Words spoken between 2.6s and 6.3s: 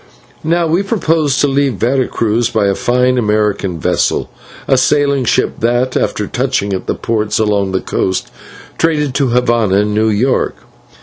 a fine American vessel, a sailing ship, that, after